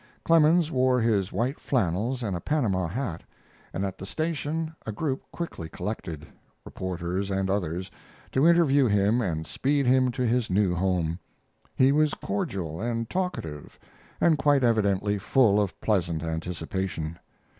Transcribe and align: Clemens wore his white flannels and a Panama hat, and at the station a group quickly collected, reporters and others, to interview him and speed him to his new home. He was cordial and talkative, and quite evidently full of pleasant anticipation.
Clemens 0.23 0.71
wore 0.71 0.99
his 0.99 1.31
white 1.31 1.59
flannels 1.59 2.23
and 2.23 2.35
a 2.35 2.39
Panama 2.41 2.87
hat, 2.87 3.21
and 3.71 3.85
at 3.85 3.99
the 3.99 4.05
station 4.07 4.73
a 4.83 4.91
group 4.91 5.21
quickly 5.31 5.69
collected, 5.69 6.25
reporters 6.65 7.29
and 7.29 7.51
others, 7.51 7.91
to 8.31 8.47
interview 8.47 8.87
him 8.87 9.21
and 9.21 9.45
speed 9.45 9.85
him 9.85 10.09
to 10.13 10.25
his 10.25 10.49
new 10.49 10.73
home. 10.73 11.19
He 11.75 11.91
was 11.91 12.15
cordial 12.15 12.81
and 12.81 13.11
talkative, 13.11 13.77
and 14.19 14.39
quite 14.39 14.63
evidently 14.63 15.19
full 15.19 15.61
of 15.61 15.79
pleasant 15.81 16.23
anticipation. 16.23 17.19